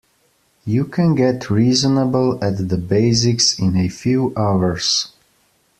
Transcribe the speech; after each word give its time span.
You 0.65 0.85
can 0.85 1.13
get 1.13 1.51
reasonable 1.51 2.43
at 2.43 2.69
the 2.69 2.77
basics 2.79 3.59
in 3.59 3.77
a 3.77 3.87
few 3.87 4.33
hours. 4.35 5.11